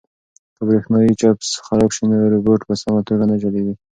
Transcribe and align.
که 0.55 0.61
برېښنايي 0.67 1.13
چپس 1.21 1.49
خراب 1.65 1.89
شي 1.95 2.03
نو 2.09 2.15
روبوټ 2.33 2.61
په 2.67 2.73
سمه 2.81 3.01
توګه 3.07 3.23
نه 3.31 3.35
چلیږي. 3.41 3.73